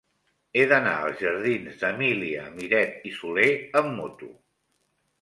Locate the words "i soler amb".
3.11-3.97